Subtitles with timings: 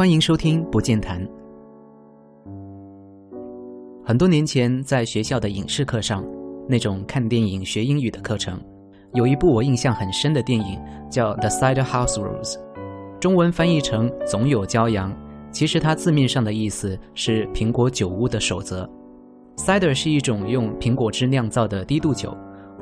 [0.00, 1.20] 欢迎收听不见谈。
[4.02, 6.24] 很多年前，在学校的影视课上，
[6.66, 8.58] 那种看电影学英语的课程，
[9.12, 12.54] 有一部我印象很深的电影，叫《The Cider House Rules》，
[13.18, 15.14] 中文翻译成“总有骄阳”，
[15.52, 18.88] 其实它字面上的意思是苹果酒屋的守则。
[19.58, 22.34] Cider 是一种用苹果汁酿造的低度酒，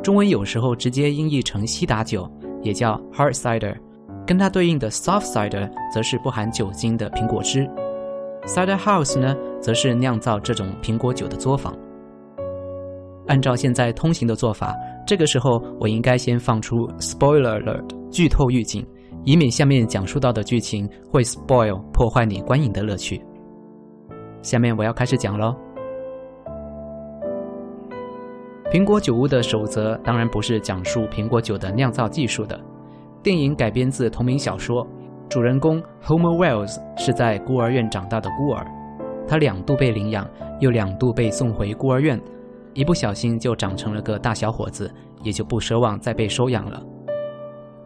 [0.05, 2.31] 中文有时候直接音译成西打酒，
[2.63, 3.77] 也叫 Hard Cider。
[4.29, 7.67] 跟它对应的 Soft Cider 则是不含酒精的苹果汁。
[8.45, 11.75] Cider House 呢，则是酿造这种苹果酒的作坊。
[13.27, 14.77] 按照现在通行的做法，
[15.07, 18.87] 这个时候我应该先放出 Spoiler Alert 剧透预警，
[19.25, 23.19] 以免下面讲述到的剧情会 spoil 破坏你观影的乐趣。
[24.43, 25.55] 下面我要开始讲喽。
[28.71, 32.61] 苹果酒屋的守则当然不是讲述苹果酒的酿造技术的。
[33.23, 34.87] 电影改编自同名小说，
[35.29, 38.67] 主人公 Homer Wells 是在孤儿院长大的孤儿，
[39.27, 40.29] 他两度被领养，
[40.61, 42.21] 又两度被送回孤儿院，
[42.75, 46.83] 一不小心就长成了个大小伙子，也就不奢望再被收养了。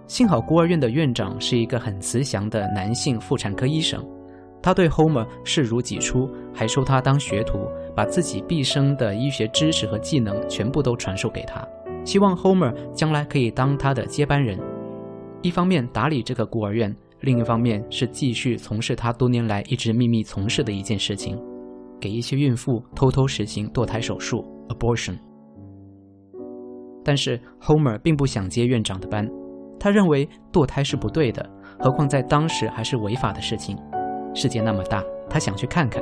[0.07, 4.05] 幸好孤儿院的院长是一个很慈祥的男性妇产科医生，
[4.61, 7.59] 他对 Homer 视如己出，还收他当学徒。
[7.95, 11.63] 把自己毕生的医学知识和技能全部都传授给他，
[12.07, 14.59] 希望 Homer 将来可以当他的接班人。
[15.43, 21.37] 一方面打理这个孤儿院，另一方面是继续从事他多年来一直秘密从事的一件事情，
[22.01, 25.17] 给一些孕妇偷偷实行堕胎手术 （abortion）。
[27.05, 29.29] 但是 Homer 并不想接院长的班，
[29.81, 31.45] 他认为堕胎是不对的，
[31.77, 33.77] 何况在当时还是违法的事情。
[34.33, 36.01] 世界那么大，他想去看看。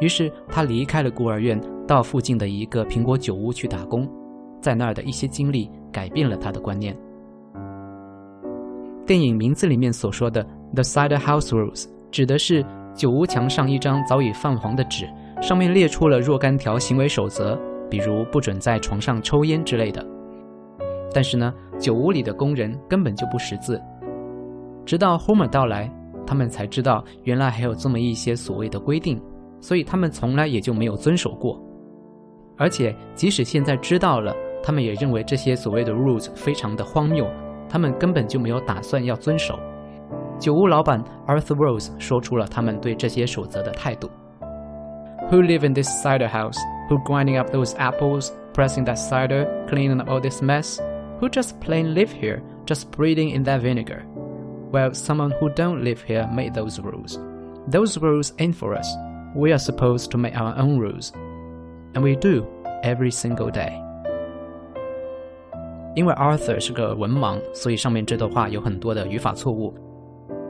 [0.00, 4.08] 于是他离开了孤儿院，到附近的一个苹果酒屋去打工，
[4.62, 6.96] 在那儿的一些经历改变了他的观念。
[9.06, 10.42] 电影名字里面所说的
[10.74, 15.06] “The Cider House Rules” 指的是酒屋墙上一张早已泛黄的纸，
[15.42, 17.58] 上面列出了若干条行为守则，
[17.90, 20.04] 比如不准在床上抽烟之类的。
[21.12, 23.80] 但是呢，酒屋里的工人根本就不识字，
[24.86, 25.92] 直到 Homer 到来，
[26.26, 29.20] 他们才知道原来还有这么一些所谓的规定。
[29.60, 31.58] 所以他们从来也就没有遵守过，
[32.58, 37.26] 而且即使现在知道了，他们也认为这些所谓的 rules 非常的荒谬，
[37.73, 39.59] 他们根本就没有打算要遵守。
[40.39, 44.09] 酒屋老板 Arthur Rose 说出了他们对这些守则的态度：
[45.29, 46.57] Who live in this cider house?
[46.89, 50.79] Who grinding up those apples, pressing that cider, cleaning up all this mess?
[51.19, 54.05] Who just plain live here, just breathing in that vinegar?
[54.71, 57.19] Well, someone who don't live here made those rules.
[57.67, 58.87] Those rules ain't for us.
[59.35, 61.11] We are supposed to make our own rules,
[61.93, 62.47] and we do
[62.81, 63.79] every single day.
[65.94, 69.72] 因为 Arthur 是个文盲，所以上面这段话有很多的语法错误，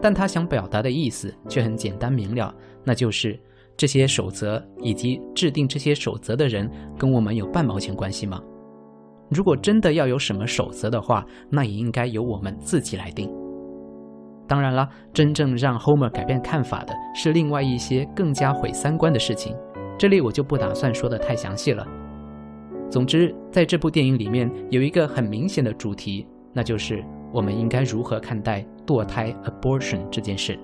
[0.01, 3.39] 但他想表达的意思却很简单明了，那就是
[3.77, 8.41] 这些守则以及制定这些守则的人跟我们有半毛钱关系吗？
[9.31, 13.31] 如果真的要有什么守则的话，那也应该由我们自己来定。
[14.47, 19.57] 当然了，真正让 Homer 改变看法的是另外一些更加毁三观的事情，
[19.99, 21.87] 这里我就不打算说的太详细了。
[22.91, 30.59] 总之，在这部电影里面有一个很明显的主题，那就是我们应该如何看待堕胎 （abortion） 这件事。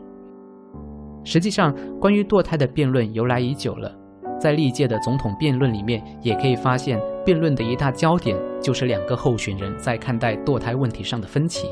[1.25, 3.95] 实际上，关于堕胎的辩论由来已久了，
[4.39, 11.69] 在历届的总统辩论里面也可以发现，辩论的一大焦点就是两个候选人在看待堕胎问题上的分歧。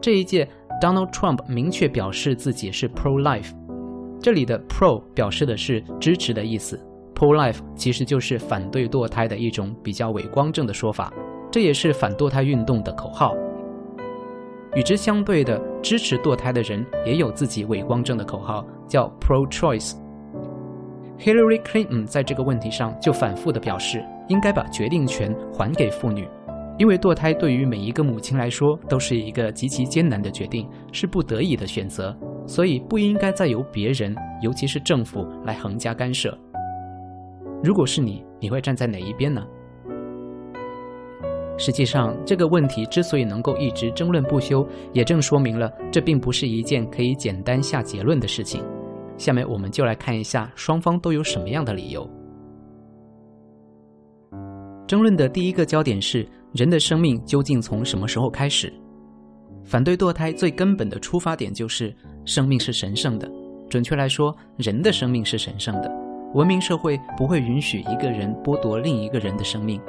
[0.00, 0.48] 这一届。
[0.80, 3.50] Donald Trump 明确表示自己是 pro-life，
[4.18, 6.80] 这里的 pro 表示的是支持的意思
[7.20, 11.12] ，pro-life 其实就是反对堕胎的一种比较伪光正的说法，
[11.50, 13.36] 这也是反堕胎运动的口号。
[14.74, 19.96] 与之相对的，支持堕胎的人也有自己伪光正的口号，叫 pro-choice。
[21.18, 26.26] Hillary Clinton 在这个问题上就反复的表示，应该把决定权还给妇女。
[26.78, 32.16] 因为堕胎对于每一个母亲来说都是一个极其艰难的决定，是不得已的选择，
[32.46, 36.34] 所以不应该再由别人，尤其是政府来横加干涉。
[37.62, 39.46] 如果是你，你会站在哪一边呢？
[41.58, 48.64] 实际上，这个问题之所以能够一直争论不休，也正说明了这并不是一件可以简单下结论的事情。
[49.18, 52.08] 下面我们就来看一下双方都有什么样的理由。
[54.86, 56.26] 争论的第一个焦点是。
[56.52, 58.72] 人的生命究竟从什么时候开始？
[59.64, 63.30] 反对堕胎最根本的出发点就是生命是神圣的。
[63.68, 65.99] 准确来说，人的生命是神圣的。
[66.34, 69.80] 文明社会不会允许一个人剥夺另一个人的生命。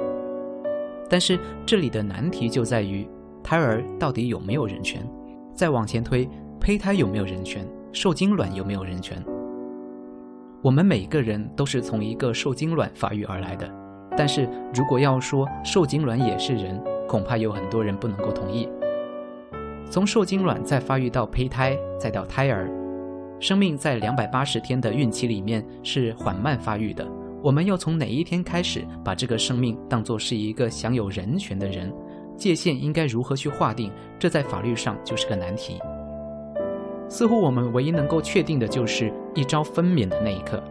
[1.08, 3.06] 但是这里的难题就在于，
[3.44, 5.06] 胎儿到底有没有人权？
[5.54, 6.28] 再往前推，
[6.58, 7.64] 胚胎有没有人权？
[7.92, 9.22] 受精卵有没有人权？
[10.62, 13.70] 我们每个人都是从一个受精卵发育而来的，
[14.16, 18.68] 但是如果要说受精卵也是人，恐怕有很多人不能够同意。
[19.90, 22.70] 从受精卵再发育到胚胎，再到胎儿，
[23.42, 27.04] 生命在两百八十天的孕期里面是缓慢发育的。
[27.42, 31.92] 我们要从哪一天开始把这个生命当作是一个享有人权的人？
[32.36, 33.90] 界限应该如何去划定？
[34.16, 35.80] 这在法律上就是个难题。
[37.08, 40.62] 似乎我们唯一能够确定的就是一朝分娩的那一刻。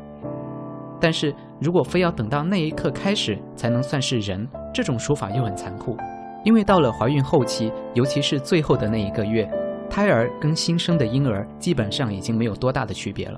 [0.98, 5.98] 但是如果非要等到那一刻开始才能算是人，这种说法又很残酷。
[6.46, 9.46] 因为到了怀孕后期，尤其是最后的那一个月，
[9.92, 13.38] 胎儿跟新生的婴儿基本上已经没有多大的区别了。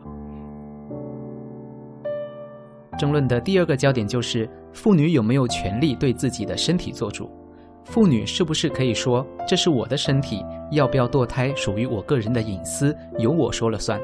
[2.99, 7.27] 争论的第二个焦点就是妇女有没有权利对自己的身体做主？
[7.85, 13.99] 妇女是不是可以说这是我的身体，要不要堕胎属于我个人的隐私，由我说了算？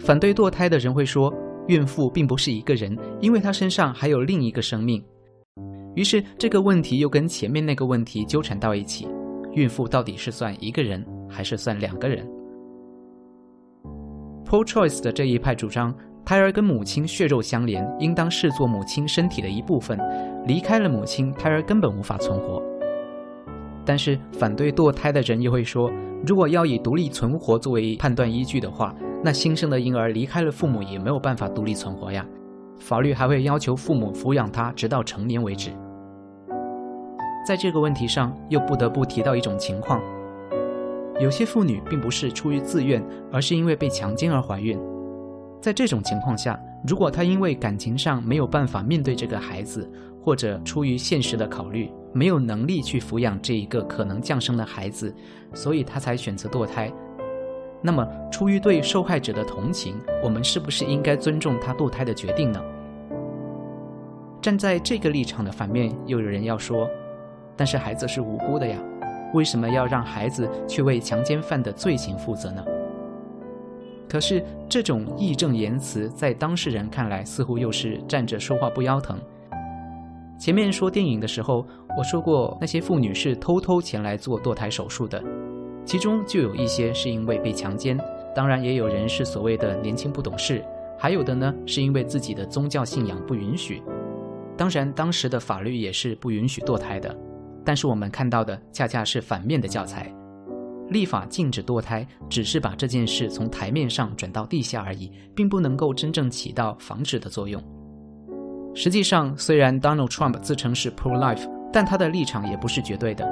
[0.00, 1.32] 反对堕胎的人会说，
[1.68, 5.04] 孕妇并不是一个人，因为她身上还有另一个生命。
[5.94, 9.06] 于是这个问题又跟前面那个问题纠缠到一起：
[9.52, 12.26] 孕妇到底是算一个人，还是算两个人
[14.44, 15.94] ？Pro-choice 的这一派主张，
[16.24, 19.98] 胎儿跟母亲血肉相连，应当视作母亲身体的一部分，
[20.46, 22.62] 离开了母亲，胎儿根本无法存活。
[23.84, 25.90] 但是反对堕胎的人又会说，
[26.26, 28.94] 如果要以独立存活作为判断依据的话，
[29.24, 32.24] 那新生的婴儿离开了父母也没有办法独立存活呀。
[32.78, 35.70] 法律还会要求父母抚养他直到成年为止。
[37.50, 40.00] 在这个问题上，又不得不提到一种情况：
[41.18, 44.78] 有些妇女并不是出于自愿，而是因为被强奸而怀孕。
[45.60, 46.56] 在这种情况下，
[46.86, 49.90] 如果她因为感情上没有办法面对这个孩子，
[50.22, 55.12] 或者出于现实的考虑，没有能力去抚养这一个可能降生的孩子，
[55.52, 56.88] 所以她才选择堕胎。
[57.82, 62.62] 那么，出于对受害者的同情，我们是不是应该尊重她堕胎的决定呢？
[64.40, 66.88] 站在这个立场的反面，又有人要说
[67.60, 68.78] ：“但是孩子是无辜的呀，
[69.34, 72.64] 为什么要让孩子去为强奸犯的罪行负责呢？”
[74.08, 79.20] 可是，这种义正言辞，在当事人看来，似乎又是站着说话不腰疼。
[80.38, 81.66] 前面说电影的时候，
[81.98, 85.22] 我说过，那些妇女是偷偷前来做堕胎手术的。
[85.84, 88.00] 其中就有一些是因为被强奸，
[88.34, 90.64] 当然也有人是所谓的年轻不懂事，
[90.98, 93.82] 还有的呢是因为自己的宗教信仰不允许。
[94.56, 97.14] 当然，当时的法律也是不允许堕胎的。
[97.64, 100.12] 但是我们看到的恰恰是反面的教材，
[100.88, 107.62] 立法禁止堕胎，只是把这件事从台面上转到地下而已，并不能够真正起到防止的作用。
[108.74, 113.28] 实际上，虽然 Donald Trump 自称是 pro-life，但他的立场也不是绝对的。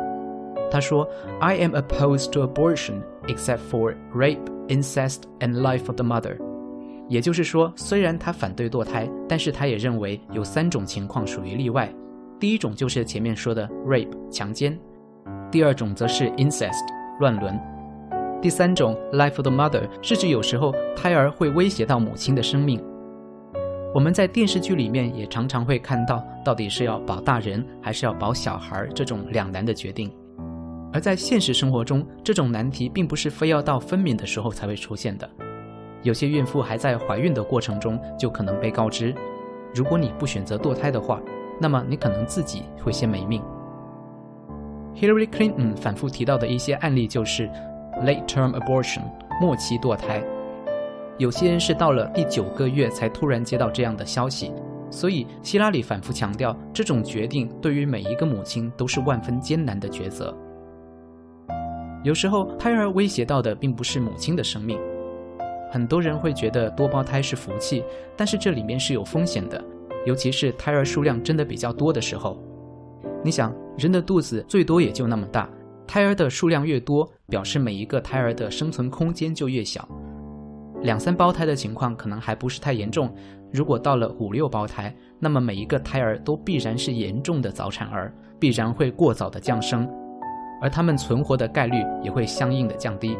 [0.70, 1.08] 他说
[1.40, 6.36] ：“I am opposed to abortion except for rape, incest, and life of the mother。”
[7.08, 11.90] 也就是说，虽然他反对堕胎，但是他也认为有三种情况属于例外。
[12.40, 14.78] 第一种就是前面说的 rape 强奸，
[15.50, 16.86] 第二种则是 incest
[17.18, 17.58] 乱伦，
[18.40, 22.80] 第三种 life of the mother 是指有时候胎儿会威胁到母亲的生命。
[23.92, 30.12] 我们在电视剧里面也常常会看到，到底是要保大人还是要保小孩这种两难的决定。
[30.92, 35.28] 而在现实生活中，这种难题并不是非要到分娩的时候才会出现的。
[36.02, 39.12] 有些孕妇还在怀孕的过程中就可能被告知，
[39.74, 41.20] 如果你不选择堕胎的话，
[41.60, 43.42] 那么你可能自己会先没命。
[44.94, 47.48] Hillary Clinton 反复提到的一些案例就是
[48.04, 49.02] late-term abortion
[49.40, 50.22] 末期堕胎，
[51.18, 54.52] 有些人是到了第九个月才突然接到这样的消息。
[54.90, 60.34] 所以希拉里反复强调，这种决定对于每一个母亲都是万分艰难的抉择。
[62.02, 64.80] 有时候，胎儿威胁到的并不是母亲的生命。
[65.70, 67.84] 很多人会觉得多胞胎是福气，
[68.16, 69.62] 但是这里面是有风险的，
[70.06, 72.42] 尤其是胎儿数量真的比较多的时候。
[73.24, 75.48] 你想，人的肚子最多也就那么大，
[75.86, 79.88] 胎儿的数量越多，表示每一个胎儿的生存空间就越小。
[80.82, 83.12] 两三胞胎的情况可能还不是太严重，
[83.52, 89.88] 如果到了五六胞胎，那么每一个胎儿都必然是严重的早产儿，必然会过早的降生。
[90.60, 93.16] 而他们存活的概率也会相应的降低，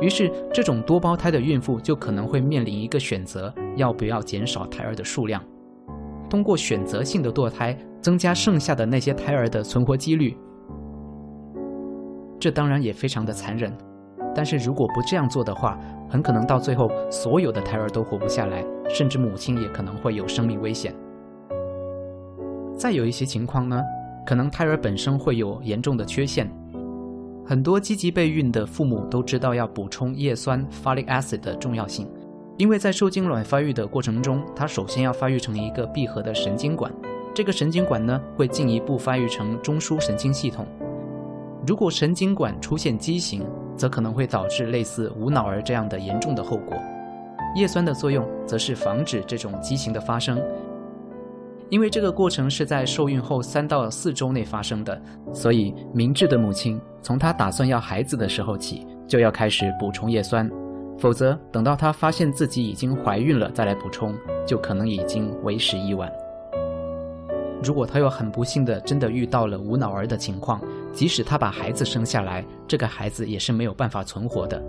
[0.00, 5.42] 于是这种多胞胎的孕妇就可能会面临一个选择：要不要减少胎儿的数量，
[6.28, 10.36] 通过选择性的堕胎增加剩下的那些胎儿的存活几率。
[12.38, 13.72] 这当然也非常的残忍，
[14.34, 15.78] 但是如果不这样做的话，
[16.08, 20.94] 很可能到最后所有的胎儿都活不下来，甚至母亲也可能会有生命危险。
[22.76, 23.82] 再有一些情况呢？
[24.26, 26.50] 可能胎儿本身会有严重的缺陷，
[27.44, 32.08] 很多积极备孕的父母都知道要补充叶酸 （folic acid） 的重要性，
[32.58, 36.90] 因为在受精卵发育的过程中，它首先要发育成一个闭合的神经管，
[37.34, 40.66] 这个神经管呢会进一步发育成中枢神经系统。
[41.66, 43.44] 如果神经管出现畸形，
[43.76, 46.78] 则可能会导致类似无脑儿这样的严重的后果。
[47.54, 50.40] 叶酸的作用则是防止这种畸形的发生。
[51.68, 54.98] 因为这个过程是在受孕后三到四周内发生的，
[55.32, 60.48] 所以明智的母亲从她打算要孩子的时候起就要开始补充叶酸，
[60.98, 64.14] 否则等到她发现自己已经怀孕了再来补充，
[64.46, 66.10] 就可能已经为时已晚。
[67.62, 70.60] 如果她又很不幸的真的遇到了无脑儿的情况，
[70.92, 74.62] 即使她把孩子生下来，这个孩子也是没有办法存活的。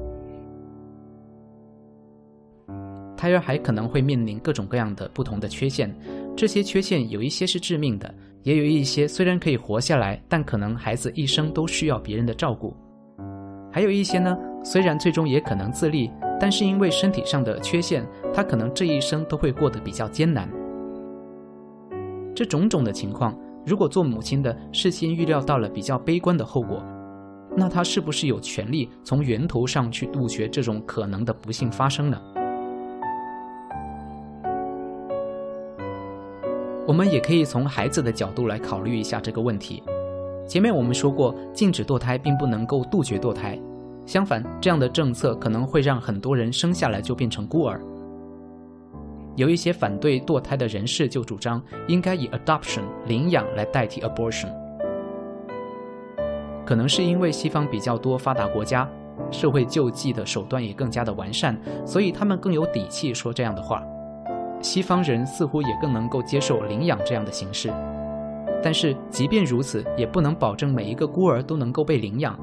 [3.15, 5.93] 胎儿还可能会面临各种各样的不同的缺陷。
[6.35, 12.75] 这些缺陷有一些是致命的，也有一些虽然可以活下来，但可能孩子一生都需要别人的照顾。
[13.71, 20.49] 还有一些呢，虽然最终也可能自立，但是因为身体上的缺陷，他可能这一生都会过得比较艰难。
[22.35, 26.83] 这种种的情况，如果做母亲的事先预料到了比较悲观的后果，
[27.55, 32.21] 那他是不是有权利从源头上去杜绝这种可能的不幸发生呢？
[36.85, 39.81] 我们也可以从孩子的角度来考虑一下这个问题。
[40.47, 43.59] 前面我们说过，禁止堕胎并不能够杜绝堕胎，
[44.07, 47.79] 相反，这样的政策可能会让很多人生下来就变成孤儿。
[49.35, 54.47] 有一些反对堕胎的人士就主张，应该以 adoption 领养来代替 abortion。
[56.65, 58.89] 可能是因为西方比较多发达国家，
[59.29, 63.83] 社会救济的手段也更加的完善，所以他们更有底气说这样的话。
[64.61, 67.69] 西方人似乎也更能够接受领养这样的形式，
[68.63, 72.39] 但是即便如此，也不能保证每一个孤儿都能够被领养。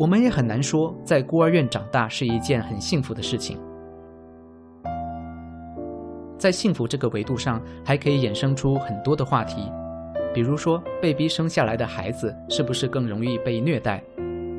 [0.00, 3.60] 我们也很难说，在孤儿院长大是一件很幸福的事情。
[6.38, 9.70] 在幸福这个维度上，还可以衍生出很多的话题，
[10.32, 14.02] 比如说被逼生下来的孩子是不是更容易被虐待，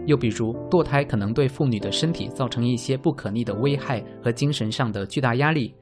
[0.06, 5.74] 又比如堕胎可能对妇女的身体造成一些不可逆的危害和精神上的巨大压力。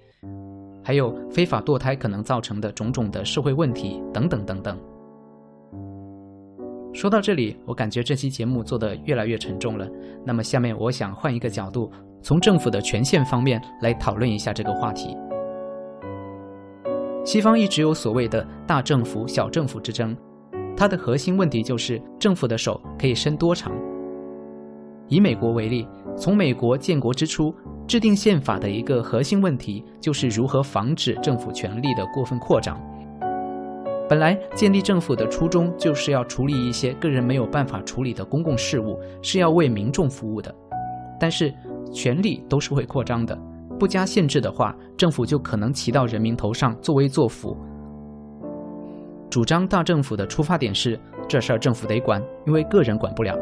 [0.82, 4.80] 还有非法堕胎可能造成的种种的社会问题等等等等。
[6.91, 9.88] 说到这里，我感觉这期节目做得越来越沉重了。
[10.25, 11.91] 那么下面我想换一个角度，
[12.22, 15.15] 从政府的权限方面来讨论一下这个话题。
[17.24, 20.17] 西方一直有所谓的大政府、小政府之争，
[20.75, 23.72] 它的核心问题就是政府的手可以伸多长。
[25.08, 27.53] 以美国为例，从美国建国之初。
[27.88, 32.79] 制定宪法的一个核心问题就是如何防止政府权力的过分扩张。
[34.10, 40.54] 本来建立政府的初衷就是要处理一些个人没有办法处理的公共事务，是要为民众服务的。
[41.20, 41.54] 但是
[41.94, 43.38] 权力都是会扩张的，
[43.78, 47.56] 不加限制的话，政府就可能骑到人民头上作威作福。
[49.30, 53.38] 主张大政府的出发点是这事儿政府得管，因为个人管不了。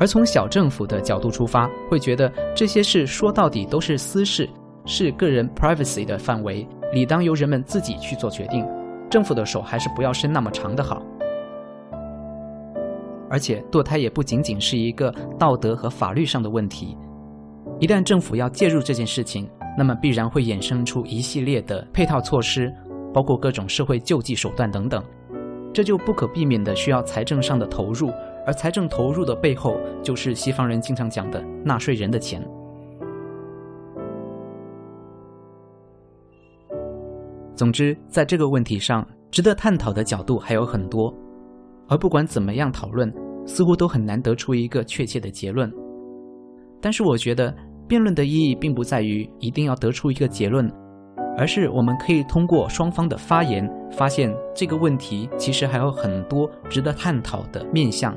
[0.00, 4.48] 而从小政府的角度出发，会觉得这些事说到底都是私事，
[4.86, 8.66] 是个人 privacy 的范围，理当由人们自己去做决定。
[9.12, 11.02] 政府的手还是不要伸那么长的好。
[13.28, 16.96] 而且堕胎也不仅仅是一个道德和法律上的问题，
[17.78, 22.72] 一旦政府要介入这件事情，那么必然会衍生出一系列的配套措施，
[23.12, 25.04] 包括各种社会救济手段等等，
[25.74, 28.10] 这就不可避免的需要财政上的投入。
[28.46, 32.42] 而财政投入的背后，就是西方人经常讲的纳税人的钱。
[37.62, 41.14] 总之，在这个问题上，值得探讨的角度还有很多，
[41.86, 43.08] 而不管怎么样讨论，
[43.46, 45.72] 似乎都很难得出一个确切的结论。
[46.80, 47.54] 但是，我觉得
[47.86, 50.68] 辩论的意义并不在于一定要得出一个结论。
[51.38, 58.12] 而是我们可以通过双方的发言，发现这个问题其实还有很多值得探讨的面向。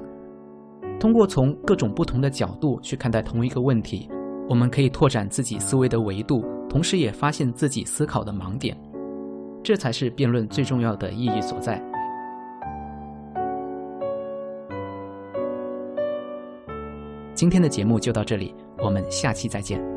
[1.00, 4.10] 通过从各种不同的角度去看待同一个问题，
[4.50, 8.76] 我们可以拓展自己思维的维度，同时也发现自己思考的盲点。
[9.66, 11.82] 这才是辩论最重要的意义所在。
[17.34, 19.95] 今天的节目就到这里，我们下期再见。